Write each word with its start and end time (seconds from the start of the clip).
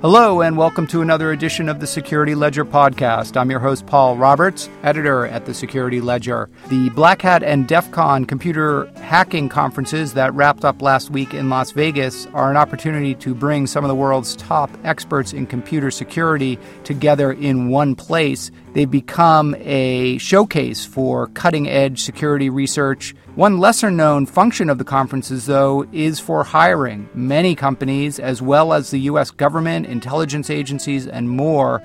Hello, 0.00 0.42
and 0.42 0.56
welcome 0.56 0.86
to 0.86 1.02
another 1.02 1.32
edition 1.32 1.68
of 1.68 1.80
the 1.80 1.86
Security 1.88 2.36
Ledger 2.36 2.64
podcast. 2.64 3.36
I'm 3.36 3.50
your 3.50 3.58
host, 3.58 3.84
Paul 3.84 4.16
Roberts, 4.16 4.70
editor 4.84 5.26
at 5.26 5.44
the 5.44 5.52
Security 5.52 6.00
Ledger. 6.00 6.48
The 6.68 6.88
Black 6.90 7.20
Hat 7.20 7.42
and 7.42 7.66
DEF 7.66 7.90
CON 7.90 8.24
computer 8.24 8.86
hacking 8.98 9.48
conferences 9.48 10.14
that 10.14 10.32
wrapped 10.34 10.64
up 10.64 10.82
last 10.82 11.10
week 11.10 11.34
in 11.34 11.50
Las 11.50 11.72
Vegas 11.72 12.26
are 12.26 12.48
an 12.48 12.56
opportunity 12.56 13.16
to 13.16 13.34
bring 13.34 13.66
some 13.66 13.82
of 13.82 13.88
the 13.88 13.94
world's 13.96 14.36
top 14.36 14.70
experts 14.84 15.32
in 15.32 15.48
computer 15.48 15.90
security 15.90 16.60
together 16.84 17.32
in 17.32 17.68
one 17.68 17.96
place. 17.96 18.52
They've 18.74 18.88
become 18.88 19.56
a 19.58 20.16
showcase 20.18 20.84
for 20.84 21.26
cutting 21.26 21.68
edge 21.68 22.02
security 22.02 22.50
research. 22.50 23.16
One 23.38 23.58
lesser 23.58 23.88
known 23.88 24.26
function 24.26 24.68
of 24.68 24.78
the 24.78 24.84
conferences, 24.84 25.46
though, 25.46 25.86
is 25.92 26.18
for 26.18 26.42
hiring. 26.42 27.08
Many 27.14 27.54
companies, 27.54 28.18
as 28.18 28.42
well 28.42 28.72
as 28.72 28.90
the 28.90 28.98
U.S. 29.02 29.30
government, 29.30 29.86
intelligence 29.86 30.50
agencies, 30.50 31.06
and 31.06 31.30
more, 31.30 31.80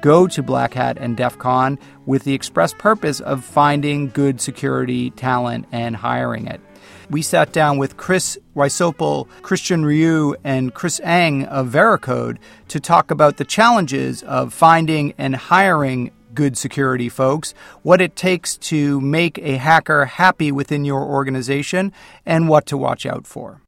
go 0.00 0.26
to 0.26 0.42
Black 0.42 0.74
Hat 0.74 0.98
and 0.98 1.16
DEF 1.16 1.38
CON 1.38 1.78
with 2.06 2.24
the 2.24 2.34
express 2.34 2.72
purpose 2.72 3.20
of 3.20 3.44
finding 3.44 4.08
good 4.08 4.40
security 4.40 5.10
talent 5.10 5.66
and 5.70 5.94
hiring 5.94 6.48
it. 6.48 6.60
We 7.08 7.22
sat 7.22 7.52
down 7.52 7.78
with 7.78 7.96
Chris 7.96 8.36
Wysopal, 8.56 9.28
Christien 9.42 9.84
Rioux, 9.84 10.34
and 10.42 10.74
Chris 10.74 10.98
Eng 11.04 11.44
of 11.44 11.68
Veracode 11.68 12.38
to 12.66 12.80
talk 12.80 13.12
about 13.12 13.36
the 13.36 13.44
challenges 13.44 14.24
of 14.24 14.52
finding 14.52 15.14
and 15.18 15.36
hiring 15.36 16.10
good 16.36 16.56
security 16.56 17.08
folks, 17.08 17.52
what 17.82 18.00
it 18.00 18.14
takes 18.14 18.56
to 18.56 19.00
make 19.00 19.38
a 19.38 19.56
hacker 19.56 20.04
happy 20.04 20.52
within 20.52 20.84
your 20.84 21.02
organization, 21.02 21.92
and 22.24 22.48
what 22.48 22.66
to 22.66 22.76
watch 22.76 23.04
out 23.04 23.26
for. 23.26 23.62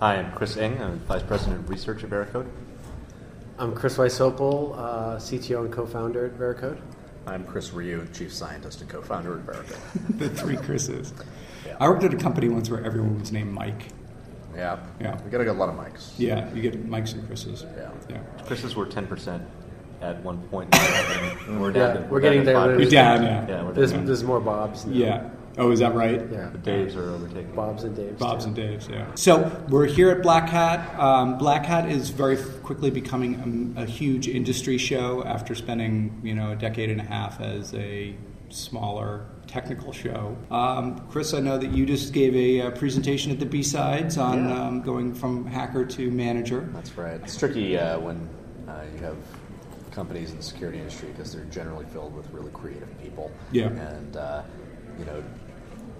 Hi, 0.00 0.16
I'm 0.16 0.32
Chris 0.32 0.56
Eng. 0.56 0.82
I'm 0.82 0.98
Vice 1.00 1.22
President 1.22 1.60
of 1.60 1.70
Research 1.70 2.02
at 2.02 2.10
Veracode. 2.10 2.50
I'm 3.58 3.74
Chris 3.74 3.98
Wysopal, 3.98 4.76
uh, 4.76 5.16
CTO 5.16 5.66
and 5.66 5.72
co-founder 5.72 6.24
at 6.24 6.32
Veracode. 6.32 6.80
I'm 7.26 7.44
Chris 7.44 7.70
Rioux, 7.70 8.10
Chief 8.16 8.32
Scientist 8.32 8.80
and 8.80 8.88
co-founder 8.88 9.38
at 9.38 9.46
Veracode. 9.46 10.18
the 10.18 10.30
three 10.30 10.56
Chris's. 10.56 11.12
Yeah. 11.66 11.76
I 11.78 11.88
worked 11.88 12.02
at 12.02 12.14
a 12.14 12.16
company 12.16 12.48
once 12.48 12.70
where 12.70 12.82
everyone 12.82 13.20
was 13.20 13.30
named 13.30 13.52
Mike. 13.52 13.88
Yeah. 14.56 14.78
Yeah. 14.98 15.20
We 15.22 15.30
got 15.30 15.38
to 15.38 15.44
get 15.44 15.54
a 15.54 15.58
lot 15.58 15.68
of 15.68 15.76
Mikes. 15.76 16.14
Yeah, 16.16 16.52
you 16.54 16.62
get 16.62 16.82
Mikes 16.86 17.12
and 17.12 17.26
Chris's. 17.26 17.66
Yeah. 17.76 17.90
Yeah. 18.08 18.18
Chris's 18.46 18.74
were 18.74 18.86
10% 18.86 19.44
at 20.00 20.22
one 20.22 20.38
point. 20.48 20.72
we're 20.72 21.72
down. 21.72 21.74
Yeah, 21.74 21.92
to, 21.94 22.08
we're, 22.10 22.20
getting 22.20 22.44
there. 22.44 22.56
We're 22.56 22.88
down. 22.88 23.22
Yeah. 23.22 23.48
yeah 23.48 23.62
we're 23.62 23.72
there's, 23.72 23.92
there's 23.92 24.24
more 24.24 24.40
Bobs. 24.40 24.86
Now. 24.86 24.92
Yeah. 24.92 25.30
Oh, 25.58 25.70
is 25.72 25.80
that 25.80 25.94
right? 25.94 26.20
Yeah. 26.30 26.48
The 26.48 26.58
Daves 26.58 26.96
are 26.96 27.10
overtaking. 27.10 27.54
Bobs 27.54 27.82
and 27.82 27.96
Daves. 27.96 28.18
Bobs 28.18 28.44
too. 28.44 28.50
and 28.50 28.56
Daves, 28.56 28.88
yeah. 28.88 29.14
So 29.14 29.64
we're 29.68 29.86
here 29.86 30.10
at 30.10 30.22
Black 30.22 30.48
Hat. 30.48 30.98
Um, 30.98 31.38
Black 31.38 31.66
Hat 31.66 31.88
is 31.88 32.10
very 32.10 32.36
quickly 32.62 32.90
becoming 32.90 33.74
a, 33.76 33.82
a, 33.82 33.84
huge 33.84 34.28
industry 34.28 34.78
show 34.78 35.24
after 35.24 35.54
spending, 35.54 36.20
you 36.22 36.34
know, 36.34 36.52
a 36.52 36.56
decade 36.56 36.88
and 36.88 37.00
a 37.00 37.04
half 37.04 37.40
as 37.40 37.74
a 37.74 38.14
smaller 38.48 39.26
technical 39.48 39.92
show. 39.92 40.36
Um, 40.50 41.00
Chris, 41.10 41.34
I 41.34 41.40
know 41.40 41.58
that 41.58 41.72
you 41.72 41.84
just 41.84 42.12
gave 42.12 42.34
a, 42.36 42.68
a 42.68 42.70
presentation 42.70 43.32
at 43.32 43.40
the 43.40 43.46
B-Sides 43.46 44.16
on 44.18 44.48
yeah. 44.48 44.66
um, 44.66 44.82
going 44.82 45.12
from 45.12 45.46
hacker 45.46 45.84
to 45.84 46.10
manager. 46.10 46.68
That's 46.72 46.96
right. 46.96 47.20
It's 47.22 47.36
tricky 47.36 47.76
uh, 47.76 47.98
when 47.98 48.28
uh, 48.68 48.82
you 48.94 49.02
have 49.02 49.16
companies 49.90 50.30
in 50.30 50.36
the 50.36 50.42
security 50.42 50.78
industry 50.78 51.08
because 51.08 51.32
they're 51.32 51.44
generally 51.44 51.86
filled 51.86 52.14
with 52.14 52.30
really 52.30 52.50
creative 52.52 52.88
people. 53.00 53.30
Yeah. 53.52 53.68
And, 53.68 54.16
uh, 54.16 54.42
you 54.98 55.04
know, 55.04 55.22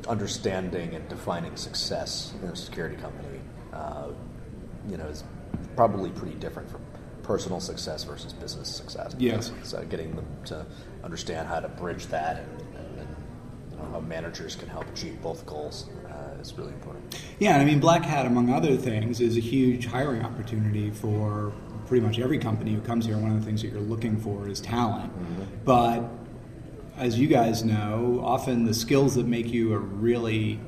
understanding 0.09 0.95
and 0.95 1.09
defining 1.09 1.57
success 1.57 2.33
in 2.43 2.49
a 2.49 2.57
security 2.57 2.97
company, 2.97 3.41
uh, 3.73 4.09
you 4.89 4.97
know, 4.97 5.07
is 5.07 5.25
probably 5.77 6.11
pretty 6.11 6.37
different 6.37 6.71
from 6.71 6.81
personal 7.23 7.61
success 7.61 8.05
versus 8.05 8.33
business 8.33 8.69
success. 8.75 9.15
Yes. 9.19 9.53
So 9.63 9.85
getting 9.85 10.17
them 10.17 10.27
to 10.47 10.67
understand 11.05 11.49
how 11.49 11.61
to 11.61 11.69
bridge 11.69 12.07
that 12.07 12.39
and, 12.39 12.61
and, 12.61 12.99
and 13.01 13.17
you 13.71 13.77
know, 13.77 13.85
how 13.93 14.01
managers 14.01 14.57
can 14.57 14.69
help 14.69 14.89
achieve 14.89 15.21
both 15.23 15.47
goals 15.47 15.89
is 16.41 16.57
really 16.57 16.73
important. 16.73 17.21
Yeah, 17.39 17.53
and 17.53 17.63
I 17.63 17.65
mean, 17.65 17.81
Black 17.81 18.05
Hat, 18.05 18.27
among 18.27 18.51
other 18.53 18.77
things, 18.77 19.21
is 19.21 19.37
a 19.37 19.41
huge 19.41 19.87
hiring 19.87 20.23
opportunity 20.23 20.91
for 20.91 21.53
pretty 21.87 22.05
much 22.07 22.19
every 22.19 22.39
company 22.39 22.73
who 22.73 22.81
comes 22.81 23.05
here, 23.05 23.19
one 23.19 23.33
of 23.33 23.41
the 23.41 23.45
things 23.45 23.63
that 23.63 23.69
you're 23.69 23.81
looking 23.81 24.17
for 24.19 24.49
is 24.49 24.61
talent. 24.61 25.13
Mm-hmm. 25.13 25.45
But 25.65 26.09
as 26.97 27.19
you 27.19 27.27
guys 27.27 27.65
know, 27.65 28.21
often 28.25 28.65
the 28.65 28.75
skills 28.75 29.15
that 29.17 29.27
make 29.27 29.49
you 29.49 29.73
a 29.73 29.79
really 29.79 30.61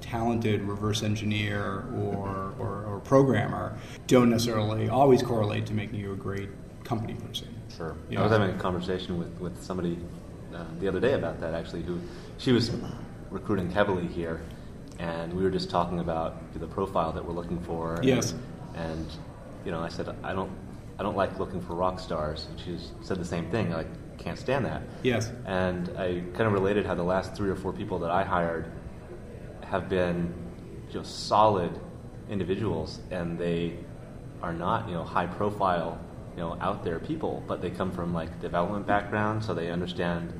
talented 0.00 0.62
reverse 0.62 1.02
engineer 1.02 1.84
or, 1.96 2.54
or, 2.58 2.84
or 2.84 3.00
programmer 3.00 3.76
don't 4.06 4.30
necessarily 4.30 4.88
always 4.88 5.22
correlate 5.22 5.66
to 5.66 5.74
making 5.74 5.98
you 5.98 6.12
a 6.12 6.16
great 6.16 6.48
company 6.84 7.14
person. 7.14 7.48
Sure. 7.76 7.96
I 8.16 8.22
was 8.22 8.30
having 8.30 8.50
a 8.50 8.58
conversation 8.58 9.18
with, 9.18 9.32
with 9.40 9.62
somebody 9.62 9.98
uh, 10.54 10.64
the 10.78 10.88
other 10.88 11.00
day 11.00 11.14
about 11.14 11.40
that 11.40 11.54
actually, 11.54 11.82
who 11.82 12.00
she 12.38 12.52
was 12.52 12.70
recruiting 13.30 13.70
heavily 13.70 14.06
here, 14.06 14.40
and 14.98 15.32
we 15.32 15.42
were 15.42 15.50
just 15.50 15.70
talking 15.70 16.00
about 16.00 16.52
the 16.54 16.66
profile 16.66 17.12
that 17.12 17.24
we're 17.24 17.32
looking 17.32 17.60
for. 17.60 17.94
And, 17.94 18.04
yes. 18.04 18.34
And 18.74 19.06
you 19.64 19.70
know, 19.70 19.80
I 19.80 19.88
said 19.88 20.14
I 20.22 20.32
don't 20.32 20.50
I 20.98 21.02
don't 21.02 21.16
like 21.16 21.38
looking 21.38 21.60
for 21.60 21.74
rock 21.74 22.00
stars. 22.00 22.46
And 22.50 22.60
she 22.60 22.78
said 23.02 23.18
the 23.18 23.24
same 23.24 23.50
thing. 23.50 23.72
I 23.72 23.84
can't 24.18 24.38
stand 24.38 24.64
that. 24.66 24.82
Yes. 25.02 25.30
And 25.46 25.88
I 25.96 26.22
kind 26.32 26.42
of 26.42 26.52
related 26.52 26.84
how 26.86 26.94
the 26.94 27.04
last 27.04 27.34
three 27.34 27.50
or 27.50 27.56
four 27.56 27.72
people 27.72 27.98
that 28.00 28.10
I 28.10 28.24
hired 28.24 28.72
have 29.62 29.88
been 29.88 30.34
just 30.90 31.26
solid 31.28 31.78
individuals, 32.28 33.00
and 33.10 33.38
they 33.38 33.76
are 34.42 34.52
not, 34.52 34.88
you 34.88 34.94
know, 34.94 35.04
high 35.04 35.26
profile, 35.26 36.00
you 36.34 36.40
know, 36.40 36.56
out 36.60 36.84
there 36.84 36.98
people, 36.98 37.42
but 37.46 37.60
they 37.60 37.70
come 37.70 37.92
from 37.92 38.12
like 38.14 38.40
development 38.40 38.86
background, 38.86 39.44
so 39.44 39.54
they 39.54 39.70
understand 39.70 40.32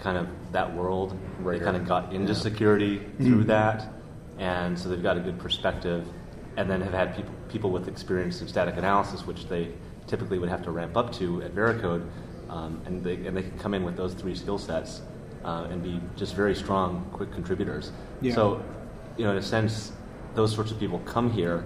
kind 0.00 0.16
of 0.16 0.28
that 0.54 0.74
world. 0.74 1.16
Right. 1.38 1.58
They 1.58 1.64
kind 1.64 1.76
of 1.76 1.86
got 1.86 2.12
into 2.12 2.32
yeah. 2.32 2.38
security 2.38 2.98
through 3.18 3.44
mm-hmm. 3.44 3.48
that, 3.48 3.92
and 4.38 4.78
so 4.78 4.88
they've 4.88 5.02
got 5.02 5.16
a 5.16 5.20
good 5.20 5.38
perspective 5.38 6.08
and 6.56 6.70
then 6.70 6.80
have 6.80 6.92
had 6.92 7.16
people, 7.16 7.34
people 7.48 7.70
with 7.70 7.88
experience 7.88 8.40
in 8.40 8.48
static 8.48 8.76
analysis, 8.76 9.26
which 9.26 9.48
they 9.48 9.72
typically 10.06 10.38
would 10.38 10.48
have 10.48 10.62
to 10.62 10.70
ramp 10.70 10.96
up 10.96 11.12
to 11.12 11.42
at 11.42 11.54
Veracode, 11.54 12.06
um, 12.48 12.80
and, 12.86 13.02
they, 13.02 13.14
and 13.26 13.36
they 13.36 13.42
can 13.42 13.58
come 13.58 13.74
in 13.74 13.84
with 13.84 13.96
those 13.96 14.14
three 14.14 14.34
skill 14.34 14.58
sets 14.58 15.02
uh, 15.44 15.66
and 15.70 15.82
be 15.82 16.00
just 16.16 16.34
very 16.34 16.54
strong, 16.54 17.08
quick 17.12 17.32
contributors. 17.32 17.90
Yeah. 18.20 18.34
So, 18.34 18.62
you 19.16 19.24
know, 19.24 19.32
in 19.32 19.38
a 19.38 19.42
sense, 19.42 19.92
those 20.34 20.54
sorts 20.54 20.70
of 20.70 20.78
people 20.78 21.00
come 21.00 21.30
here, 21.30 21.64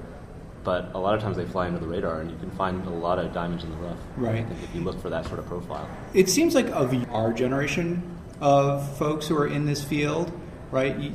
but 0.65 0.91
a 0.95 0.99
lot 0.99 1.15
of 1.15 1.21
times 1.21 1.37
they 1.37 1.45
fly 1.45 1.67
under 1.67 1.79
the 1.79 1.87
radar, 1.87 2.21
and 2.21 2.31
you 2.31 2.37
can 2.39 2.51
find 2.53 2.85
a 2.87 2.91
lot 2.91 3.19
of 3.19 3.33
diamonds 3.33 3.65
in 3.65 3.71
the 3.71 3.77
rough. 3.77 3.99
Right. 4.17 4.47
if 4.63 4.75
you 4.75 4.83
look 4.83 5.01
for 5.01 5.11
that 5.11 5.27
sort 5.27 5.39
of 5.39 5.47
profile. 5.47 5.89
It 6.15 6.29
seems 6.29 6.55
like 6.55 6.67
of 6.69 6.95
our 7.11 7.33
generation 7.33 8.18
of 8.41 8.97
folks 8.97 9.27
who 9.27 9.37
are 9.37 9.47
in 9.47 9.67
this 9.67 9.83
field, 9.83 10.33
right? 10.71 11.13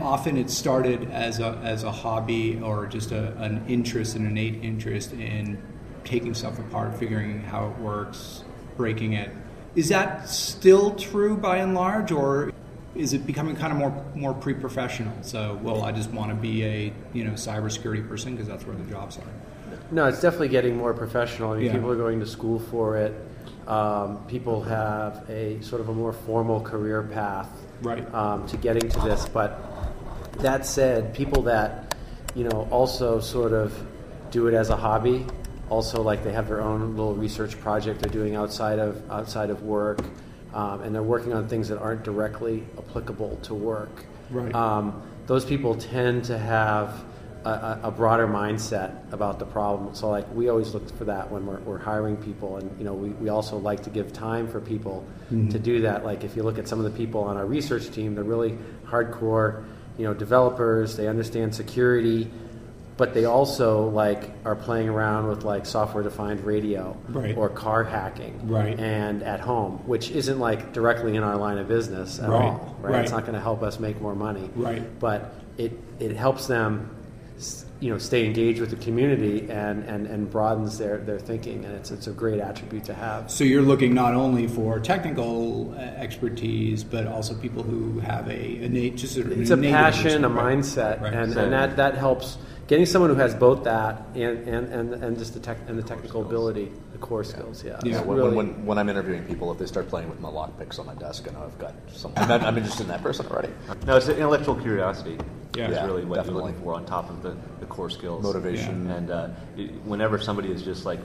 often 0.00 0.36
it 0.36 0.48
started 0.50 1.10
as 1.10 1.40
a, 1.40 1.60
as 1.62 1.82
a 1.82 1.90
hobby 1.90 2.60
or 2.62 2.86
just 2.86 3.12
a, 3.12 3.36
an 3.38 3.64
interest, 3.68 4.16
an 4.16 4.26
innate 4.26 4.62
interest 4.62 5.12
in 5.12 5.60
taking 6.04 6.32
stuff 6.34 6.58
apart, 6.58 6.94
figuring 6.96 7.40
how 7.42 7.68
it 7.68 7.78
works, 7.78 8.44
breaking 8.76 9.12
it. 9.12 9.30
Is 9.74 9.90
that 9.90 10.28
still 10.28 10.94
true 10.94 11.36
by 11.36 11.58
and 11.58 11.74
large, 11.74 12.10
or 12.10 12.52
is 12.94 13.12
it 13.12 13.26
becoming 13.26 13.54
kind 13.54 13.72
of 13.72 13.78
more 13.78 14.04
more 14.14 14.34
pre-professional? 14.34 15.12
So, 15.22 15.58
well, 15.62 15.84
I 15.84 15.92
just 15.92 16.10
want 16.10 16.30
to 16.30 16.34
be 16.34 16.64
a 16.64 16.92
you 17.12 17.24
know 17.24 17.32
cybersecurity 17.32 18.08
person 18.08 18.32
because 18.32 18.48
that's 18.48 18.66
where 18.66 18.76
the 18.76 18.90
jobs 18.90 19.18
are. 19.18 19.22
No, 19.90 20.06
it's 20.06 20.20
definitely 20.20 20.48
getting 20.48 20.76
more 20.76 20.94
professional. 20.94 21.52
I 21.52 21.56
mean, 21.56 21.66
yeah. 21.66 21.72
people 21.72 21.90
are 21.90 21.96
going 21.96 22.20
to 22.20 22.26
school 22.26 22.58
for 22.58 22.96
it. 22.96 23.14
Um, 23.66 24.24
people 24.26 24.62
have 24.62 25.28
a 25.28 25.60
sort 25.62 25.80
of 25.80 25.88
a 25.90 25.94
more 25.94 26.12
formal 26.12 26.60
career 26.60 27.02
path 27.02 27.50
right. 27.82 28.12
um, 28.14 28.46
to 28.48 28.56
getting 28.56 28.88
to 28.88 29.00
this. 29.00 29.28
But 29.28 29.60
that 30.38 30.64
said, 30.66 31.14
people 31.14 31.42
that 31.42 31.96
you 32.34 32.44
know 32.44 32.68
also 32.70 33.20
sort 33.20 33.52
of 33.52 33.74
do 34.30 34.46
it 34.46 34.54
as 34.54 34.70
a 34.70 34.76
hobby, 34.76 35.26
also 35.68 36.02
like 36.02 36.24
they 36.24 36.32
have 36.32 36.48
their 36.48 36.60
own 36.60 36.96
little 36.96 37.14
research 37.14 37.60
project 37.60 38.00
they're 38.00 38.10
doing 38.10 38.36
outside 38.36 38.78
of 38.78 39.10
outside 39.10 39.50
of 39.50 39.62
work, 39.62 40.00
um, 40.54 40.82
and 40.82 40.94
they're 40.94 41.02
working 41.02 41.32
on 41.32 41.48
things 41.48 41.68
that 41.68 41.78
aren't 41.78 42.04
directly 42.04 42.64
applicable 42.78 43.36
to 43.42 43.54
work. 43.54 44.04
Right. 44.30 44.54
Um, 44.54 45.02
those 45.26 45.44
people 45.44 45.74
tend 45.74 46.24
to 46.24 46.38
have 46.38 47.04
a, 47.48 47.80
a, 47.84 47.90
broader 47.90 48.26
mindset 48.26 49.12
about 49.12 49.38
the 49.38 49.44
problem. 49.44 49.94
So 49.94 50.08
like 50.08 50.32
we 50.34 50.48
always 50.48 50.74
look 50.74 50.88
for 50.96 51.04
that 51.04 51.30
when 51.30 51.46
we're, 51.46 51.58
we're 51.60 51.78
hiring 51.78 52.16
people, 52.16 52.56
and 52.56 52.78
you 52.78 52.84
know 52.84 52.94
we, 52.94 53.10
we 53.10 53.28
also 53.28 53.58
like 53.58 53.82
to 53.84 53.90
give 53.90 54.12
time 54.12 54.48
for 54.48 54.60
people 54.60 55.06
mm-hmm. 55.24 55.48
to 55.48 55.58
do 55.58 55.82
that. 55.82 56.04
Like 56.04 56.24
if 56.24 56.36
you 56.36 56.42
look 56.42 56.58
at 56.58 56.68
some 56.68 56.78
of 56.78 56.84
the 56.84 56.96
people 56.96 57.22
on 57.22 57.36
our 57.36 57.46
research 57.46 57.90
team, 57.90 58.14
they're 58.14 58.24
really 58.24 58.58
hardcore, 58.86 59.64
you 59.96 60.04
know, 60.04 60.14
developers. 60.14 60.96
They 60.96 61.08
understand 61.08 61.54
security, 61.54 62.30
but 62.96 63.14
they 63.14 63.24
also 63.24 63.88
like 63.88 64.30
are 64.44 64.56
playing 64.56 64.88
around 64.88 65.28
with 65.28 65.44
like 65.44 65.66
software 65.66 66.02
defined 66.02 66.44
radio 66.44 66.96
right. 67.08 67.36
or 67.36 67.48
car 67.48 67.84
hacking, 67.84 68.48
right. 68.48 68.78
and 68.78 69.22
at 69.22 69.40
home, 69.40 69.78
which 69.86 70.10
isn't 70.10 70.38
like 70.38 70.72
directly 70.72 71.16
in 71.16 71.22
our 71.22 71.36
line 71.36 71.58
of 71.58 71.68
business 71.68 72.18
at 72.18 72.28
right. 72.28 72.42
all. 72.42 72.76
Right? 72.80 72.92
right, 72.92 73.02
it's 73.02 73.12
not 73.12 73.22
going 73.22 73.34
to 73.34 73.40
help 73.40 73.62
us 73.62 73.78
make 73.78 74.00
more 74.00 74.14
money, 74.14 74.50
right? 74.56 74.98
But 74.98 75.34
it 75.58 75.72
it 75.98 76.16
helps 76.16 76.46
them 76.46 76.94
you 77.80 77.92
know 77.92 77.98
stay 77.98 78.24
engaged 78.24 78.60
with 78.60 78.70
the 78.70 78.76
community 78.76 79.48
and, 79.50 79.84
and, 79.84 80.06
and 80.06 80.30
broadens 80.30 80.78
their, 80.78 80.98
their 80.98 81.18
thinking 81.18 81.64
and 81.64 81.74
it's, 81.74 81.90
it's 81.90 82.06
a 82.06 82.12
great 82.12 82.40
attribute 82.40 82.84
to 82.84 82.94
have 82.94 83.30
so 83.30 83.44
you're 83.44 83.62
looking 83.62 83.94
not 83.94 84.14
only 84.14 84.48
for 84.48 84.80
technical 84.80 85.72
uh, 85.74 85.78
expertise 85.78 86.82
but 86.82 87.06
also 87.06 87.34
people 87.34 87.62
who 87.62 88.00
have 88.00 88.28
a 88.28 88.62
innate 88.62 88.96
just 88.96 89.16
a, 89.16 89.40
it's 89.40 89.50
a 89.50 89.56
passion 89.56 90.24
a 90.24 90.30
mindset 90.30 91.00
right. 91.00 91.14
and, 91.14 91.36
and 91.36 91.52
that, 91.52 91.76
that 91.76 91.94
helps 91.94 92.38
getting 92.68 92.84
someone 92.84 93.10
who 93.10 93.16
has 93.16 93.34
both 93.34 93.64
that 93.64 94.02
and, 94.14 94.46
and, 94.46 94.72
and, 94.72 94.94
and 95.02 95.18
just 95.18 95.34
the 95.34 95.40
tech 95.40 95.56
and 95.66 95.78
the 95.78 95.82
technical 95.82 96.20
ability, 96.20 96.70
the 96.92 96.98
core 96.98 97.24
skills. 97.24 97.64
Yeah. 97.64 97.80
yeah. 97.82 98.02
When, 98.02 98.18
really, 98.18 98.36
when, 98.36 98.66
when, 98.66 98.78
I'm 98.78 98.90
interviewing 98.90 99.24
people, 99.24 99.50
if 99.50 99.58
they 99.58 99.66
start 99.66 99.88
playing 99.88 100.10
with 100.10 100.20
my 100.20 100.28
lock 100.28 100.56
picks 100.58 100.78
on 100.78 100.86
my 100.86 100.94
desk, 100.94 101.26
I 101.28 101.32
know 101.32 101.44
I've 101.44 101.58
got 101.58 101.74
someone. 101.90 102.30
I'm, 102.30 102.44
I'm 102.44 102.56
interested 102.56 102.82
in 102.82 102.88
that 102.88 103.02
person 103.02 103.26
already. 103.26 103.48
No, 103.86 103.96
it's 103.96 104.08
an 104.08 104.16
intellectual 104.16 104.54
curiosity. 104.54 105.18
Yeah, 105.56 105.68
is 105.68 105.76
yeah, 105.76 105.86
really 105.86 106.04
what 106.04 106.16
definitely. 106.16 106.40
you're 106.40 106.50
looking 106.50 106.62
for 106.62 106.74
on 106.74 106.84
top 106.84 107.08
of 107.08 107.22
the, 107.22 107.36
the 107.60 107.66
core 107.66 107.90
skills, 107.90 108.22
motivation, 108.22 108.86
yeah. 108.86 108.94
and 108.94 109.10
uh, 109.10 109.28
whenever 109.84 110.18
somebody 110.18 110.50
is 110.50 110.62
just 110.62 110.84
like 110.84 111.00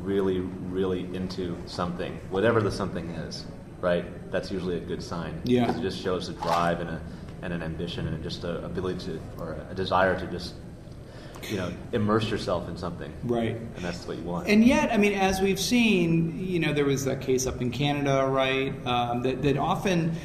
really, 0.00 0.40
really 0.40 1.02
into 1.14 1.56
something, 1.66 2.18
whatever 2.30 2.62
the 2.62 2.70
something 2.70 3.10
is, 3.10 3.44
right? 3.80 4.04
That's 4.32 4.50
usually 4.50 4.78
a 4.78 4.80
good 4.80 5.02
sign. 5.02 5.40
Yeah, 5.44 5.66
because 5.66 5.80
it 5.80 5.82
just 5.82 6.00
shows 6.00 6.28
a 6.30 6.32
drive 6.32 6.80
and 6.80 6.90
a 6.90 7.00
and 7.44 7.52
an 7.52 7.62
ambition 7.62 8.08
and 8.08 8.22
just 8.22 8.42
a 8.44 8.64
ability 8.64 9.04
to 9.04 9.20
or 9.38 9.58
a 9.70 9.74
desire 9.74 10.18
to 10.18 10.26
just 10.28 10.54
you 11.50 11.58
know 11.58 11.70
immerse 11.92 12.30
yourself 12.30 12.70
in 12.70 12.76
something 12.76 13.12
right 13.24 13.56
and 13.56 13.76
that's 13.84 14.06
what 14.06 14.16
you 14.16 14.22
want 14.22 14.48
and 14.48 14.64
yet 14.64 14.90
i 14.90 14.96
mean 14.96 15.12
as 15.12 15.42
we've 15.42 15.60
seen 15.60 16.38
you 16.38 16.58
know 16.58 16.72
there 16.72 16.86
was 16.86 17.04
that 17.04 17.20
case 17.20 17.46
up 17.46 17.60
in 17.60 17.70
canada 17.70 18.26
right 18.26 18.74
um, 18.86 19.20
that, 19.22 19.42
that 19.42 19.58
often 19.58 20.16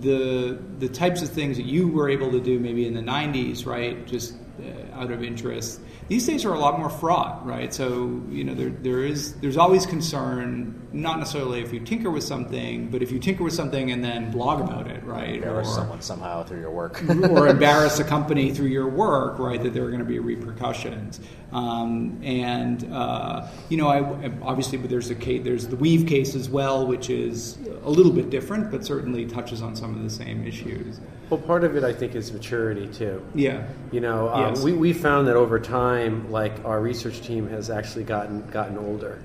the 0.00 0.58
the 0.78 0.88
types 0.88 1.22
of 1.22 1.28
things 1.28 1.56
that 1.56 1.66
you 1.66 1.88
were 1.88 2.08
able 2.08 2.30
to 2.32 2.40
do 2.40 2.58
maybe 2.58 2.86
in 2.86 2.94
the 2.94 3.00
90s 3.00 3.66
right 3.66 4.06
just 4.06 4.34
uh, 4.60 5.00
out 5.00 5.12
of 5.12 5.22
interest 5.22 5.80
these 6.08 6.24
days 6.24 6.44
are 6.44 6.54
a 6.54 6.58
lot 6.58 6.78
more 6.78 6.88
fraught, 6.90 7.44
right? 7.44 7.74
So 7.74 8.22
you 8.30 8.44
know 8.44 8.54
there 8.54 8.70
there 8.70 9.04
is 9.04 9.34
there's 9.40 9.56
always 9.56 9.86
concern, 9.86 10.85
not 10.96 11.18
necessarily 11.18 11.60
if 11.60 11.72
you 11.72 11.80
tinker 11.80 12.10
with 12.10 12.24
something, 12.24 12.88
but 12.88 13.02
if 13.02 13.12
you 13.12 13.18
tinker 13.18 13.44
with 13.44 13.52
something 13.52 13.90
and 13.90 14.02
then 14.02 14.30
blog 14.30 14.60
about 14.60 14.86
it, 14.86 15.04
right? 15.04 15.34
Embarrass 15.34 15.68
or, 15.68 15.74
someone 15.74 16.00
somehow 16.00 16.42
through 16.42 16.60
your 16.60 16.70
work, 16.70 17.02
or 17.30 17.48
embarrass 17.56 17.98
a 17.98 18.04
company 18.04 18.52
through 18.52 18.68
your 18.68 18.88
work, 18.88 19.38
right? 19.38 19.62
That 19.62 19.74
there 19.74 19.84
are 19.84 19.90
going 19.90 20.00
to 20.00 20.06
be 20.06 20.18
repercussions. 20.18 21.20
Um, 21.52 22.20
and 22.22 22.92
uh, 22.92 23.46
you 23.68 23.76
know, 23.76 23.88
I, 23.88 24.32
obviously, 24.42 24.78
but 24.78 24.90
there's 24.90 25.10
a 25.10 25.14
case, 25.14 25.44
there's 25.44 25.68
the 25.68 25.76
weev 25.76 26.08
case 26.08 26.34
as 26.34 26.48
well, 26.48 26.86
which 26.86 27.10
is 27.10 27.58
a 27.84 27.90
little 27.90 28.12
bit 28.12 28.30
different, 28.30 28.70
but 28.70 28.84
certainly 28.84 29.26
touches 29.26 29.62
on 29.62 29.76
some 29.76 29.94
of 29.94 30.02
the 30.02 30.10
same 30.10 30.46
issues. 30.46 30.98
Well, 31.30 31.40
part 31.40 31.64
of 31.64 31.76
it, 31.76 31.84
I 31.84 31.92
think, 31.92 32.14
is 32.14 32.32
maturity 32.32 32.86
too. 32.88 33.24
Yeah. 33.34 33.66
You 33.92 34.00
know, 34.00 34.28
um, 34.28 34.54
yes. 34.54 34.62
we 34.62 34.72
we 34.72 34.92
found 34.92 35.28
that 35.28 35.36
over 35.36 35.58
time, 35.58 36.30
like 36.30 36.64
our 36.64 36.80
research 36.80 37.20
team 37.20 37.48
has 37.48 37.68
actually 37.68 38.04
gotten 38.04 38.46
gotten 38.48 38.78
older. 38.78 39.20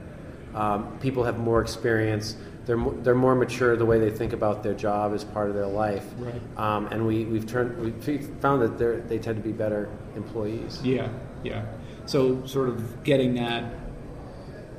Um, 0.56 0.98
people 1.00 1.24
have 1.24 1.40
more 1.40 1.62
experience. 1.62 2.36
They're 2.66 2.78
more, 2.78 2.94
they're 2.94 3.16
more 3.16 3.36
mature. 3.36 3.76
The 3.76 3.86
way 3.86 4.00
they 4.00 4.12
think 4.12 4.34
about 4.34 4.64
their 4.64 4.74
job 4.74 5.14
as 5.14 5.24
part 5.24 5.50
of 5.50 5.56
their 5.56 5.66
life. 5.68 6.06
Right. 6.18 6.42
Um, 6.58 6.88
and 6.88 7.06
we 7.08 7.26
we've 7.26 7.48
turned 7.48 7.78
we 7.80 8.18
found 8.40 8.62
that 8.62 8.78
they 8.78 9.18
they 9.18 9.20
tend 9.22 9.38
to 9.38 9.44
be 9.44 9.52
better 9.52 9.90
employees. 10.16 10.80
Yeah. 10.84 11.10
Yeah. 11.44 11.66
So 12.06 12.46
sort 12.46 12.70
of 12.70 13.04
getting 13.04 13.36
that, 13.36 13.74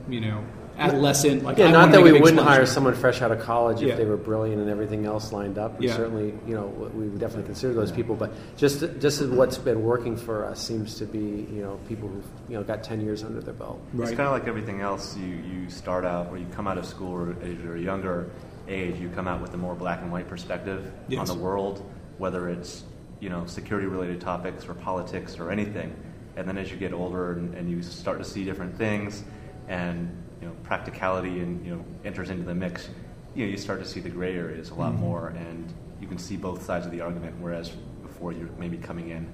you 0.09 0.21
know, 0.21 0.45
adolescent. 0.79 1.43
Like, 1.45 1.59
yeah, 1.59 1.67
I 1.67 1.71
not 1.71 1.93
that 1.93 2.03
we 2.03 2.13
wouldn't 2.13 2.29
explosion. 2.39 2.47
hire 2.53 2.67
someone 2.67 2.95
fresh 2.95 3.23
out 3.23 3.31
of 3.33 3.41
college 3.41 3.83
if 3.83 3.89
Yeah. 3.89 3.95
they 3.97 4.05
were 4.05 4.17
brilliant 4.17 4.61
and 4.61 4.71
everything 4.71 5.05
else 5.07 5.33
lined 5.33 5.59
up. 5.59 5.79
We 5.79 5.87
Yeah. 5.89 5.97
certainly, 5.97 6.35
you 6.47 6.55
know, 6.55 6.67
we 6.95 7.09
would 7.09 7.19
definitely 7.19 7.45
consider 7.47 7.75
those 7.75 7.93
people. 7.93 8.15
But 8.17 8.33
just 8.57 8.85
just 9.01 9.27
what's 9.29 9.59
been 9.59 9.83
working 9.83 10.17
for 10.17 10.45
us 10.45 10.61
seems 10.61 10.97
to 10.97 11.05
be, 11.07 11.47
you 11.53 11.63
know, 11.63 11.79
people 11.89 12.09
who've 12.09 12.25
you 12.49 12.57
know 12.57 12.63
got 12.63 12.83
ten 12.83 13.01
years 13.01 13.23
under 13.25 13.41
their 13.41 13.55
belt. 13.55 13.81
It's 13.99 14.11
kind 14.11 14.23
of 14.23 14.33
like 14.33 14.49
everything 14.49 14.81
else. 14.81 15.17
You 15.17 15.27
you 15.27 15.71
start 15.71 16.05
out 16.05 16.29
or 16.31 16.39
you 16.39 16.47
come 16.55 16.67
out 16.67 16.79
of 16.79 16.87
school 16.87 17.13
or 17.13 17.31
at 17.31 17.77
a 17.77 17.81
younger 17.81 18.27
age, 18.69 18.99
you 19.01 19.09
come 19.15 19.27
out 19.29 19.41
with 19.43 19.53
a 19.55 19.57
more 19.57 19.75
black 19.75 20.01
and 20.03 20.13
white 20.13 20.29
perspective 20.29 20.91
Yes. 21.09 21.29
on 21.29 21.37
the 21.37 21.43
world, 21.43 21.83
whether 22.19 22.49
it's 22.49 22.85
you 23.21 23.29
know 23.29 23.43
security 23.47 23.87
related 23.87 24.21
topics 24.21 24.69
or 24.69 24.75
politics 24.75 25.39
or 25.39 25.51
anything. 25.51 25.93
And 26.37 26.49
then 26.49 26.57
as 26.57 26.71
you 26.71 26.79
get 26.79 26.95
older 26.95 27.33
and, 27.33 27.55
and 27.55 27.69
you 27.69 27.83
start 27.83 28.19
to 28.19 28.25
see 28.25 28.43
different 28.45 28.79
things, 28.79 29.23
and 29.69 30.09
you 30.43 30.49
know 30.49 30.55
practicality 30.65 31.39
and 31.41 31.65
you 31.65 31.75
know 31.77 31.85
enters 32.05 32.29
into 32.29 32.45
the 32.45 32.55
mix, 32.55 32.89
you 33.35 33.47
know 33.47 33.51
you 33.51 33.57
start 33.57 33.81
to 33.81 33.87
see 33.87 34.01
the 34.01 34.11
gray 34.11 34.35
areas 34.37 34.71
a 34.71 34.75
lot 34.75 34.93
Mhm. 34.93 34.99
more, 34.99 35.29
and 35.29 35.73
you 36.01 36.09
can 36.09 36.19
see 36.19 36.37
both 36.37 36.65
sides 36.65 36.85
of 36.85 36.93
the 36.93 37.01
argument. 37.01 37.37
Whereas 37.41 37.71
before 38.03 38.33
you're 38.33 38.51
maybe 38.59 38.77
coming 38.77 39.11
in 39.11 39.27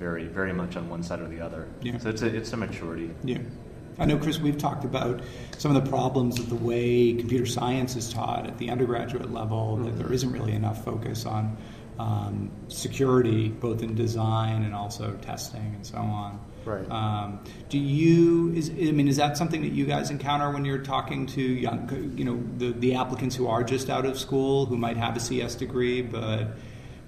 very 0.00 0.26
very 0.26 0.52
much 0.54 0.76
on 0.76 0.88
one 0.88 1.02
side 1.02 1.20
or 1.20 1.28
the 1.28 1.40
other. 1.40 1.68
Yeah. 1.82 1.98
So 1.98 2.08
it's 2.08 2.22
a 2.22 2.34
it's 2.34 2.52
a 2.52 2.56
maturity. 2.56 3.10
Yeah. 3.22 3.38
I 4.00 4.04
know, 4.04 4.16
Chris, 4.16 4.38
we've 4.38 4.56
talked 4.56 4.84
about 4.84 5.20
some 5.58 5.74
of 5.74 5.84
the 5.84 5.90
problems 5.90 6.38
of 6.38 6.48
the 6.48 6.54
way 6.54 7.14
computer 7.14 7.44
science 7.46 7.96
is 7.96 8.12
taught 8.12 8.46
at 8.46 8.56
the 8.56 8.70
undergraduate 8.70 9.32
level, 9.32 9.76
that 9.78 9.88
Mm-hmm. 9.88 9.98
there 9.98 10.12
isn't 10.12 10.30
really 10.32 10.52
enough 10.52 10.84
focus 10.84 11.26
on 11.26 11.56
um, 11.98 12.50
security, 12.68 13.48
both 13.48 13.82
in 13.82 13.94
design 13.94 14.62
and 14.62 14.74
also 14.74 15.12
testing 15.22 15.72
and 15.74 15.84
so 15.84 15.96
on. 15.98 16.40
Right. 16.64 16.88
Um, 16.90 17.40
do 17.70 17.78
you, 17.78 18.52
is, 18.52 18.68
I 18.70 18.92
mean, 18.92 19.08
is 19.08 19.16
that 19.16 19.36
something 19.36 19.62
that 19.62 19.72
you 19.72 19.86
guys 19.86 20.10
encounter 20.10 20.50
when 20.50 20.64
you're 20.64 20.82
talking 20.82 21.26
to 21.28 21.40
young, 21.42 22.12
you 22.16 22.24
know, 22.24 22.42
the, 22.58 22.72
the 22.78 22.94
applicants 22.94 23.34
who 23.36 23.46
are 23.46 23.64
just 23.64 23.88
out 23.88 24.04
of 24.04 24.18
school, 24.18 24.66
who 24.66 24.76
might 24.76 24.96
have 24.96 25.16
a 25.16 25.20
CS 25.20 25.54
degree, 25.54 26.02
but 26.02 26.48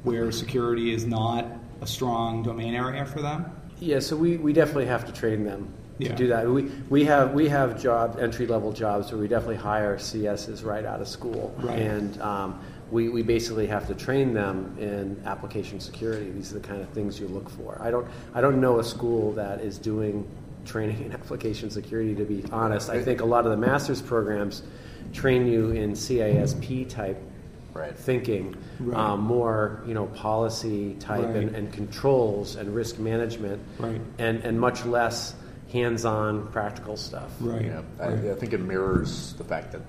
where 0.02 0.32
security 0.32 0.94
is 0.94 1.04
not 1.04 1.44
a 1.82 1.86
strong 1.86 2.43
domain 2.43 2.75
area 2.75 3.04
for 3.04 3.20
them? 3.20 3.52
Yeah, 3.81 3.98
so 3.98 4.16
we, 4.16 4.38
we 4.38 4.52
definitely 4.52 4.86
have 4.86 5.04
to 5.06 5.12
train 5.12 5.44
them 5.44 5.72
to 6.00 6.06
Yeah. 6.06 6.14
do 6.14 6.26
that. 6.28 6.48
We, 6.48 6.62
we 6.88 7.04
have 7.04 7.34
we 7.34 7.48
have 7.48 7.81
job 7.81 8.19
entry 8.19 8.46
level 8.46 8.72
jobs 8.72 9.12
where 9.12 9.20
we 9.20 9.28
definitely 9.28 9.56
hire 9.56 9.96
CSs 9.98 10.65
right 10.65 10.84
out 10.86 11.00
of 11.03 11.08
school, 11.08 11.55
Right. 11.58 11.79
and 11.79 12.20
um, 12.22 12.60
we, 12.91 13.09
we 13.09 13.23
basically 13.23 13.67
have 13.67 13.87
to 13.87 13.94
train 13.94 14.35
them 14.35 14.77
in 14.79 15.23
application 15.25 15.81
security. 15.81 16.31
These 16.31 16.51
are 16.53 16.59
the 16.59 16.67
kind 16.67 16.81
of 16.82 16.89
things 16.91 17.20
you 17.20 17.29
look 17.29 17.49
for. 17.51 17.79
I 17.81 17.91
don't 17.91 18.06
I 18.35 18.41
don't 18.41 18.61
know 18.61 18.79
a 18.81 18.85
school 18.85 19.32
that 19.35 19.61
is 19.61 19.79
doing 19.79 20.29
training 20.65 21.03
in 21.05 21.13
application 21.20 21.70
security. 21.70 22.15
To 22.17 22.25
be 22.25 22.44
honest, 22.53 22.91
I 22.91 23.03
think 23.03 23.20
a 23.20 23.25
lot 23.25 23.44
of 23.44 23.51
the 23.51 23.56
master's 23.56 24.03
programs 24.03 24.63
train 25.13 25.47
you 25.47 25.70
in 25.70 25.93
CISSP 25.93 26.89
type 26.89 27.19
Right. 27.73 27.97
thinking, 27.97 28.56
Right. 28.81 28.99
um, 28.99 29.20
more 29.20 29.82
you 29.87 29.94
know 29.94 30.06
policy 30.06 30.97
type 30.99 31.20
and, 31.25 31.35
Right. 31.53 31.55
and 31.55 31.73
controls 31.73 32.56
and 32.56 32.75
risk 32.75 32.99
management, 32.99 33.63
Right. 33.79 34.01
and 34.19 34.44
and 34.44 34.59
much 34.59 34.85
less 34.85 35.35
hands-on 35.73 36.49
practical 36.49 36.97
stuff. 36.97 37.31
Right. 37.41 37.67
Yeah, 37.67 37.82
I, 38.01 38.06
I 38.09 38.35
think 38.35 38.53
it 38.55 38.61
mirrors 38.61 39.35
the 39.39 39.44
fact 39.44 39.70
that 39.70 39.82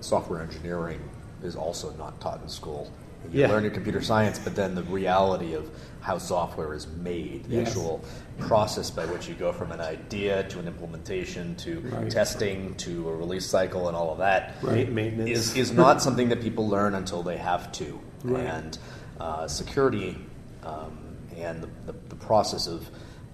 software 0.00 0.40
engineering 0.40 0.98
is 1.42 1.56
also 1.56 1.92
not 1.98 2.20
taught 2.20 2.40
in 2.42 2.48
school. 2.48 2.90
You 3.32 3.40
Yeah. 3.40 3.48
learn 3.48 3.64
your 3.64 3.72
computer 3.72 4.00
science, 4.02 4.38
but 4.38 4.54
then 4.54 4.74
the 4.74 4.82
reality 4.84 5.54
of 5.54 5.68
how 6.00 6.18
software 6.18 6.74
is 6.74 6.86
made, 7.02 7.44
the 7.48 7.56
Yes. 7.56 7.68
actual 7.68 8.00
process 8.38 8.90
by 8.90 9.04
which 9.06 9.28
you 9.28 9.34
go 9.34 9.52
from 9.52 9.72
an 9.72 9.80
idea 9.80 10.44
to 10.44 10.60
an 10.60 10.68
implementation 10.68 11.56
to 11.56 11.80
Right. 11.80 12.08
testing 12.10 12.74
to 12.76 13.08
a 13.08 13.16
release 13.16 13.46
cycle 13.46 13.88
and 13.88 13.96
all 13.96 14.12
of 14.12 14.18
that 14.18 14.54
Right. 14.62 14.90
Maintenance 14.90 15.30
is, 15.30 15.56
is 15.56 15.72
not 15.72 16.00
something 16.02 16.28
that 16.28 16.40
people 16.40 16.68
learn 16.68 16.94
until 16.94 17.22
they 17.24 17.36
have 17.38 17.72
to. 17.72 17.98
Right. 18.22 18.44
And 18.46 18.78
uh, 19.18 19.48
security 19.48 20.18
um, 20.62 20.98
and 21.36 21.62
the, 21.62 21.68
the, 21.92 21.98
the 22.10 22.16
process 22.16 22.66
of 22.66 22.88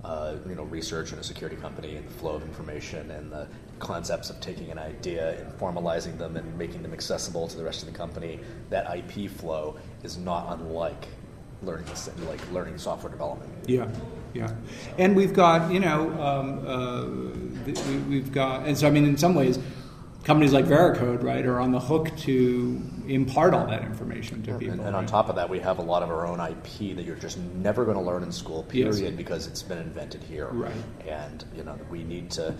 uh, 0.04 0.34
you 0.48 0.54
know 0.54 0.64
research 0.64 1.12
in 1.12 1.18
a 1.18 1.22
security 1.22 1.56
company 1.56 1.96
and 1.96 2.06
the 2.06 2.12
flow 2.12 2.34
of 2.34 2.42
information 2.42 3.10
and 3.12 3.30
the 3.30 3.46
concepts 3.78 4.30
of 4.30 4.40
taking 4.40 4.70
an 4.70 4.78
idea 4.78 5.38
and 5.40 5.52
formalizing 5.58 6.18
them 6.18 6.36
and 6.36 6.58
making 6.58 6.82
them 6.82 6.92
accessible 6.92 7.48
to 7.48 7.56
the 7.56 7.64
rest 7.64 7.82
of 7.82 7.90
the 7.90 7.96
company. 7.96 8.40
That 8.70 8.86
IP 8.96 9.30
flow 9.30 9.76
is 10.02 10.16
not 10.16 10.58
unlike 10.58 11.06
learning 11.62 11.86
like 12.26 12.40
learning 12.52 12.78
software 12.78 13.10
development. 13.10 13.52
Yeah, 13.66 13.88
yeah, 14.34 14.52
and 14.98 15.14
we've 15.14 15.32
got 15.32 15.72
you 15.72 15.80
know 15.80 16.10
um, 16.20 16.66
uh, 16.66 17.04
we, 17.64 17.96
we've 18.08 18.32
got 18.32 18.66
and 18.66 18.76
so 18.76 18.86
I 18.86 18.90
mean 18.90 19.04
in 19.04 19.16
some 19.16 19.34
ways 19.34 19.58
companies 20.24 20.52
like 20.52 20.66
Veracode 20.66 21.22
right 21.22 21.44
are 21.44 21.60
on 21.60 21.72
the 21.72 21.80
hook 21.80 22.16
to 22.18 22.80
impart 23.06 23.54
all 23.54 23.66
that 23.66 23.82
information 23.82 24.42
to 24.44 24.56
people. 24.58 24.74
And, 24.74 24.82
and 24.82 24.96
on 24.96 25.06
top 25.06 25.28
of 25.28 25.36
that, 25.36 25.48
we 25.50 25.58
have 25.60 25.78
a 25.78 25.82
lot 25.82 26.02
of 26.02 26.10
our 26.10 26.26
own 26.26 26.40
IP 26.40 26.96
that 26.96 27.04
you're 27.04 27.16
just 27.16 27.38
never 27.38 27.84
going 27.84 27.96
to 27.96 28.02
learn 28.02 28.22
in 28.22 28.32
school, 28.32 28.66
Yes. 28.72 28.96
period, 28.96 29.16
because 29.16 29.46
it's 29.46 29.62
been 29.62 29.78
invented 29.78 30.22
here. 30.22 30.48
Right. 30.48 30.72
And 31.06 31.44
you 31.56 31.64
know, 31.64 31.78
we 31.90 32.04
need 32.04 32.30
to. 32.32 32.54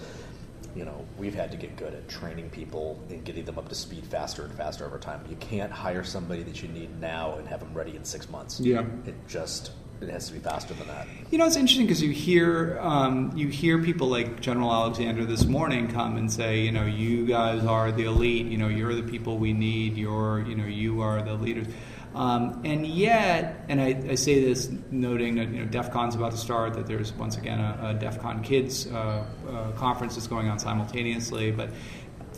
You 0.74 0.86
know, 0.86 1.04
we've 1.18 1.34
had 1.34 1.50
to 1.50 1.58
get 1.58 1.76
good 1.76 1.92
at 1.92 2.08
training 2.08 2.48
people 2.48 2.98
and 3.10 3.22
getting 3.22 3.44
them 3.44 3.58
up 3.58 3.68
to 3.68 3.74
speed 3.74 4.06
faster 4.06 4.44
and 4.46 4.54
faster 4.54 4.86
over 4.86 4.98
time. 4.98 5.22
You 5.28 5.36
can't 5.36 5.70
hire 5.70 6.02
somebody 6.02 6.42
that 6.44 6.62
you 6.62 6.68
need 6.68 6.98
now 6.98 7.36
and 7.36 7.46
have 7.46 7.60
them 7.60 7.74
ready 7.74 7.94
in 7.94 8.04
six 8.06 8.30
months. 8.30 8.58
Yeah. 8.58 8.86
It 9.04 9.14
just 9.28 9.72
it 10.02 10.10
has 10.10 10.26
to 10.28 10.32
be 10.32 10.38
faster 10.38 10.74
than 10.74 10.86
that. 10.88 11.06
You 11.30 11.38
know, 11.38 11.46
it's 11.46 11.56
interesting 11.56 11.86
because 11.86 12.02
you 12.02 12.10
hear 12.10 12.78
um, 12.80 13.32
you 13.36 13.48
hear 13.48 13.82
people 13.82 14.08
like 14.08 14.40
General 14.40 14.72
Alexander 14.72 15.24
this 15.24 15.44
morning 15.44 15.88
come 15.88 16.16
and 16.16 16.30
say, 16.30 16.60
you 16.60 16.72
know, 16.72 16.84
you 16.84 17.26
guys 17.26 17.64
are 17.64 17.92
the 17.92 18.04
elite. 18.04 18.46
You 18.46 18.58
know, 18.58 18.68
you're 18.68 18.94
the 18.94 19.02
people 19.02 19.38
we 19.38 19.52
need. 19.52 19.96
You're, 19.96 20.44
you 20.46 20.54
know, 20.54 20.66
you 20.66 21.00
are 21.02 21.22
the 21.22 21.34
leaders. 21.34 21.66
Um, 22.14 22.60
and 22.64 22.86
yet, 22.86 23.64
and 23.68 23.80
I, 23.80 24.10
I, 24.10 24.14
say 24.16 24.44
this 24.44 24.70
noting 24.90 25.36
that 25.36 25.48
you 25.48 25.60
know 25.60 25.64
DEF 25.64 25.90
CON's 25.92 26.14
about 26.14 26.32
to 26.32 26.36
start, 26.36 26.74
that 26.74 26.86
there's 26.86 27.10
once 27.14 27.38
again 27.38 27.58
a, 27.58 27.88
a 27.90 27.94
DEF 27.94 28.20
CON 28.20 28.42
Kids 28.42 28.86
uh, 28.86 29.24
uh, 29.48 29.70
conference 29.72 30.14
that's 30.14 30.26
going 30.26 30.48
on 30.48 30.58
simultaneously, 30.58 31.52
but 31.52 31.70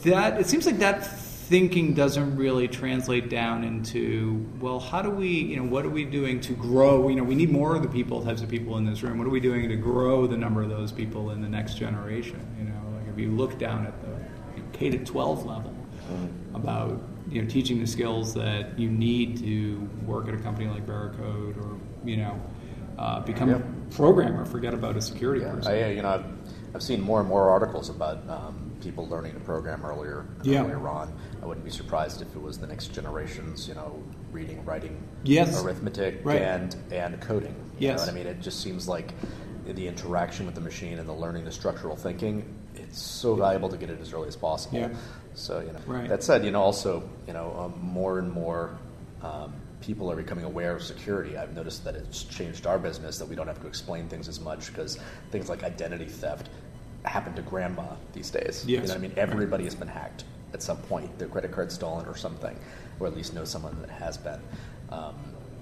that 0.04 0.38
it 0.38 0.46
seems 0.46 0.64
like 0.66 0.78
that 0.78 1.04
thinking 1.54 1.94
doesn't 1.94 2.34
really 2.34 2.66
translate 2.66 3.30
down 3.30 3.62
into 3.62 4.44
well 4.58 4.80
how 4.80 5.00
do 5.00 5.08
we 5.08 5.28
you 5.28 5.54
know 5.54 5.62
what 5.62 5.84
are 5.84 5.88
we 5.88 6.04
doing 6.04 6.40
to 6.40 6.52
grow? 6.52 7.08
You 7.08 7.14
know 7.14 7.22
we 7.22 7.36
need 7.36 7.48
more 7.48 7.76
of 7.76 7.82
the 7.82 7.88
people 7.88 8.24
types 8.24 8.42
of 8.42 8.48
people 8.48 8.76
in 8.76 8.84
this 8.84 9.04
room. 9.04 9.18
What 9.18 9.28
are 9.28 9.30
we 9.30 9.38
doing 9.38 9.68
to 9.68 9.76
grow 9.76 10.26
the 10.26 10.36
number 10.36 10.64
of 10.64 10.68
those 10.68 10.90
people 10.90 11.30
in 11.30 11.40
the 11.40 11.48
next 11.48 11.74
generation? 11.74 12.40
You 12.58 12.64
know 12.64 12.98
like 12.98 13.06
if 13.08 13.16
you 13.20 13.30
look 13.30 13.56
down 13.56 13.86
at 13.86 13.94
the 14.02 14.16
k 14.76 14.90
to 14.90 14.98
12 14.98 15.46
level 15.46 15.72
about 16.54 17.00
you 17.30 17.40
know 17.40 17.48
teaching 17.48 17.78
the 17.78 17.86
skills 17.86 18.34
that 18.34 18.76
you 18.76 18.90
need 18.90 19.38
to 19.38 19.88
work 20.04 20.26
at 20.26 20.34
a 20.34 20.38
company 20.38 20.66
like 20.68 20.84
Veracode 20.84 21.56
or 21.56 21.78
you 22.04 22.16
know 22.16 22.34
uh, 22.98 23.20
become 23.20 23.50
a 23.50 23.62
programmer 23.94 24.44
forget 24.44 24.74
about 24.74 24.96
a 24.96 25.00
security 25.00 25.42
yeah. 25.44 25.52
person. 25.52 25.72
I, 25.72 25.92
you 25.92 26.02
know 26.02 26.24
I've, 26.74 26.82
seen 26.82 27.00
more 27.00 27.20
and 27.20 27.28
more 27.28 27.50
articles 27.50 27.88
about 27.88 28.28
um, 28.28 28.72
people 28.80 29.06
learning 29.08 29.34
to 29.34 29.40
program 29.40 29.84
earlier 29.84 30.26
yeah. 30.42 30.62
earlier 30.62 30.88
on. 30.88 31.16
I 31.42 31.46
wouldn't 31.46 31.64
be 31.64 31.70
surprised 31.70 32.22
if 32.22 32.34
it 32.34 32.40
was 32.40 32.58
the 32.58 32.66
next 32.66 32.88
generation's, 32.88 33.68
you 33.68 33.74
know, 33.74 34.02
reading, 34.32 34.64
writing, 34.64 35.02
yes. 35.22 35.62
arithmetic, 35.62 36.20
right. 36.24 36.42
and 36.42 36.76
and 36.90 37.20
coding. 37.20 37.54
You 37.78 37.88
yes, 37.88 37.98
know 37.98 38.06
what 38.06 38.12
I 38.12 38.14
mean. 38.14 38.26
It 38.26 38.40
just 38.40 38.60
seems 38.60 38.88
like 38.88 39.12
the 39.66 39.86
interaction 39.86 40.46
with 40.46 40.54
the 40.54 40.60
machine 40.60 40.98
and 40.98 41.08
the 41.08 41.14
learning 41.14 41.44
the 41.44 41.52
structural 41.52 41.96
thinking. 41.96 42.44
It's 42.74 43.00
so 43.00 43.34
valuable 43.34 43.68
to 43.68 43.76
get 43.76 43.90
it 43.90 44.00
as 44.00 44.12
early 44.12 44.28
as 44.28 44.36
possible. 44.36 44.78
Yeah. 44.78 44.88
So 45.34 45.60
you 45.60 45.72
know, 45.72 45.80
right. 45.86 46.08
that 46.08 46.22
said, 46.22 46.44
you 46.44 46.50
know, 46.50 46.62
also 46.62 47.08
you 47.26 47.32
know, 47.32 47.54
um, 47.58 47.80
more 47.80 48.18
and 48.18 48.30
more. 48.30 48.78
Um, 49.22 49.54
people 49.80 50.10
are 50.10 50.16
becoming 50.16 50.44
aware 50.44 50.74
of 50.74 50.82
security. 50.82 51.36
I've 51.36 51.54
noticed 51.54 51.84
that 51.84 51.94
it's 51.94 52.24
changed 52.24 52.66
our 52.66 52.78
business 52.78 53.18
that 53.18 53.28
we 53.28 53.36
don't 53.36 53.46
have 53.46 53.60
to 53.60 53.66
explain 53.66 54.08
things 54.08 54.28
as 54.28 54.40
much 54.40 54.68
because 54.68 54.98
things 55.30 55.50
like 55.50 55.62
identity 55.62 56.06
theft 56.06 56.48
happen 57.04 57.34
to 57.34 57.42
grandma 57.42 57.94
these 58.12 58.30
days. 58.30 58.64
Yes. 58.66 58.82
You 58.82 58.88
know 58.88 58.94
I 58.94 58.98
mean? 58.98 59.12
Everybody 59.16 59.64
has 59.64 59.74
been 59.74 59.88
hacked 59.88 60.24
at 60.52 60.62
some 60.62 60.78
point, 60.78 61.18
their 61.18 61.28
credit 61.28 61.52
card 61.52 61.70
stolen 61.70 62.06
or 62.06 62.16
something, 62.16 62.56
or 63.00 63.06
at 63.06 63.16
least 63.16 63.34
know 63.34 63.44
someone 63.44 63.78
that 63.80 63.90
has 63.90 64.16
been. 64.16 64.40
Um, 64.90 65.16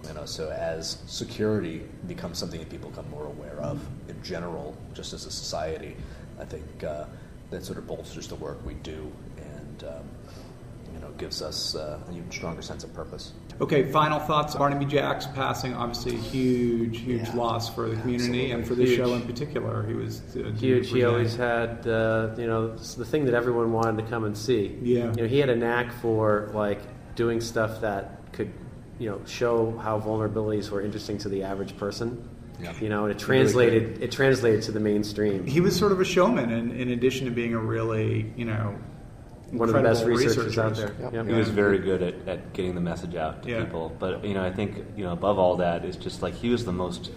you 0.07 0.15
know, 0.15 0.27
so 0.27 0.51
as 0.51 0.99
security 1.07 1.83
becomes 2.07 2.39
something 2.39 2.61
that 2.61 2.69
people 2.69 2.91
become 2.91 3.09
more 3.11 3.27
aware 3.27 3.59
of 3.61 3.81
in 4.09 4.21
general, 4.23 4.77
just 4.95 5.13
as 5.13 5.25
a 5.25 5.31
society, 5.31 5.97
I 6.41 6.45
think 6.45 6.85
uh, 6.85 7.05
that 7.51 7.65
sort 7.65 7.79
of 7.79 7.87
bolsters 7.87 8.29
the 8.29 8.35
work 8.35 8.65
we 8.67 8.75
do 8.75 9.11
and 9.37 9.85
um, 9.85 10.09
you 10.93 11.01
know 11.01 11.11
gives 11.19 11.41
us 11.41 11.75
uh, 11.75 12.01
a 12.09 12.13
even 12.13 12.31
stronger 12.31 12.63
sense 12.63 12.85
of 12.85 12.93
purpose. 12.95 13.33
Okay, 13.61 13.85
final 13.91 14.19
thoughts. 14.19 14.55
Barnaby 14.57 14.87
Jack's 14.87 15.27
passing, 15.27 15.75
obviously 15.75 16.15
a 16.17 16.19
huge, 16.19 16.99
huge 17.01 17.29
Yeah. 17.29 17.37
loss 17.37 17.73
for 17.73 17.89
the 17.89 17.97
community 17.97 18.51
Absolutely. 18.51 18.51
and 18.53 18.67
for 18.67 18.75
this 18.75 18.95
show 18.95 19.15
in 19.15 19.23
particular. 19.23 19.85
He 19.87 19.95
was 19.95 20.21
uh, 20.37 20.51
Huge. 20.57 20.91
He 20.91 21.05
always 21.05 21.37
had, 21.37 21.87
uh, 21.87 22.31
you 22.37 22.47
know, 22.47 22.75
the 22.77 23.05
thing 23.05 23.25
that 23.27 23.35
everyone 23.35 23.73
wanted 23.73 24.03
to 24.03 24.11
come 24.11 24.25
and 24.25 24.37
see. 24.37 24.77
Yeah. 24.83 25.13
You 25.15 25.23
know, 25.23 25.27
he 25.29 25.39
had 25.39 25.51
a 25.51 25.57
knack 25.57 25.93
for 25.93 26.51
like 26.55 26.81
doing 27.15 27.41
stuff 27.41 27.81
that 27.83 28.33
could, 28.33 28.51
you 28.99 29.09
know, 29.11 29.21
show 29.27 29.77
how 29.79 30.01
vulnerabilities 30.01 30.71
were 30.71 30.81
interesting 30.81 31.19
to 31.19 31.29
the 31.29 31.43
average 31.45 31.77
person. 31.77 32.29
Yeah. 32.61 32.73
You 32.81 32.89
know, 32.89 33.05
and 33.07 33.11
it 33.15 33.21
He 33.21 33.27
really 33.31 33.43
translated. 33.45 34.03
it 34.03 34.13
translated 34.13 34.63
to 34.63 34.73
the 34.73 34.81
mainstream. 34.81 35.47
He 35.47 35.61
was 35.61 35.77
sort 35.77 35.93
of 35.93 36.01
a 36.01 36.05
showman, 36.05 36.51
in, 36.51 36.71
in 36.73 36.91
addition 36.91 37.27
to 37.27 37.33
being 37.33 37.55
a 37.55 37.59
really, 37.59 38.33
you 38.37 38.45
know, 38.45 38.77
One 39.53 39.69
of 39.69 39.75
the 39.75 39.83
best 39.83 40.03
incredible 40.03 40.27
researchers 40.29 40.59
out 40.59 40.75
there. 40.77 40.95
Yep. 41.01 41.13
Yep. 41.13 41.27
He 41.27 41.33
was 41.35 41.49
very 41.51 41.79
good 41.79 42.03
at, 42.03 42.15
at 42.27 42.53
getting 42.55 42.75
the 42.75 42.81
message 42.81 43.15
out 43.15 43.43
to 43.43 43.51
Yeah. 43.51 43.65
people. 43.65 43.95
But 43.99 44.25
you 44.25 44.33
know, 44.35 44.43
I 44.45 44.51
think 44.51 44.83
you 44.97 45.05
know 45.05 45.13
above 45.13 45.39
all 45.39 45.57
that 45.57 45.85
is 45.85 45.97
just 45.97 46.23
like 46.23 46.33
he 46.35 46.49
was 46.49 46.65
the 46.65 46.73
most 46.73 47.11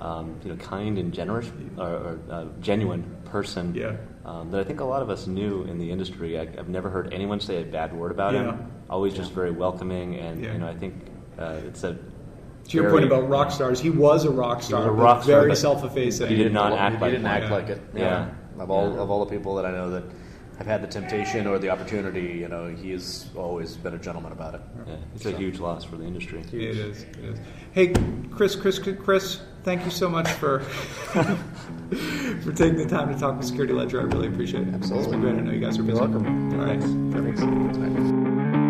um, 0.00 0.40
you 0.42 0.50
know 0.50 0.56
kind 0.56 0.96
and 0.98 1.12
generous 1.12 1.50
or, 1.76 1.86
or 1.86 2.18
uh, 2.30 2.44
genuine 2.60 3.04
person 3.26 3.74
Yeah. 3.74 3.96
um, 4.24 4.50
that 4.50 4.60
I 4.60 4.64
think 4.64 4.80
a 4.80 4.84
lot 4.84 5.02
of 5.02 5.10
us 5.10 5.26
knew 5.26 5.64
in 5.64 5.78
the 5.78 5.90
industry. 5.90 6.38
I, 6.38 6.42
I've 6.42 6.68
never 6.68 6.88
heard 6.88 7.12
anyone 7.12 7.40
say 7.40 7.60
a 7.60 7.64
bad 7.64 7.92
word 7.92 8.10
about 8.10 8.32
Yeah. 8.34 8.44
him. 8.52 8.72
Always 8.88 9.12
just 9.14 9.32
very 9.32 9.50
welcoming, 9.50 10.16
and 10.16 10.42
Yeah. 10.42 10.54
you 10.54 10.58
know 10.60 10.68
I 10.68 10.74
think 10.74 10.94
uh, 11.38 11.60
it's 11.66 11.84
a 11.84 11.92
To 11.94 11.98
your 12.70 12.84
very- 12.84 12.92
point 12.94 13.04
about 13.04 13.28
rock 13.28 13.50
stars, 13.50 13.80
he 13.80 13.90
was 13.90 14.24
a 14.24 14.30
rock 14.30 14.62
star, 14.62 14.80
was 14.80 14.86
a 14.88 14.90
rock 14.92 15.22
star, 15.24 15.40
very 15.40 15.50
but 15.50 15.58
self-effacing. 15.58 16.28
he 16.28 16.36
did 16.36 16.52
not 16.54 16.72
act 16.72 16.96
he 16.96 17.00
like 17.02 17.10
didn't 17.12 17.26
act 17.26 17.50
like 17.50 17.68
it. 17.68 17.80
Yeah. 17.94 18.30
Of 18.58 18.70
all 18.70 18.92
Yeah. 18.94 19.00
of 19.00 19.10
all 19.10 19.24
the 19.24 19.30
people 19.30 19.54
that 19.56 19.66
I 19.66 19.70
know 19.72 19.90
that 19.90 20.04
have 20.58 20.66
had 20.66 20.82
the 20.82 20.86
temptation 20.86 21.46
or 21.46 21.58
the 21.58 21.70
opportunity, 21.70 22.38
you 22.38 22.48
know, 22.48 22.68
he 22.68 22.92
has 22.92 23.28
always 23.36 23.76
been 23.76 23.94
a 23.94 23.98
gentleman 23.98 24.32
about 24.32 24.54
it. 24.54 24.60
Yeah, 24.86 24.96
it's 25.14 25.26
a 25.26 25.32
huge 25.36 25.58
loss 25.58 25.84
for 25.84 25.96
the 25.96 26.04
industry. 26.04 26.40
It 26.40 26.54
is. 26.54 27.02
It 27.02 27.16
is. 27.18 27.38
Hey, 27.72 27.92
Chris, 28.30 28.54
Chris, 28.54 28.78
Chris, 28.78 29.40
thank 29.62 29.84
you 29.84 29.90
so 29.90 30.08
much 30.08 30.28
for 30.28 30.60
for 32.42 32.52
taking 32.52 32.76
the 32.76 32.86
time 32.88 33.12
to 33.12 33.18
talk 33.18 33.36
with 33.36 33.46
Security 33.46 33.72
Ledger. 33.72 34.00
I 34.00 34.04
really 34.04 34.28
appreciate 34.28 34.68
it. 34.68 34.74
Absolutely. 34.74 35.04
It's 35.04 35.10
been 35.10 35.20
great. 35.20 35.34
I 35.34 35.40
know 35.40 35.52
you 35.52 35.60
guys 35.60 35.78
are 35.78 35.82
busy. 35.82 35.98
welcome. 35.98 36.60
All 36.60 36.66
right. 36.66 36.80
Thanks. 36.80 37.14
Perfect. 37.14 37.38
Thanks. 37.76 38.61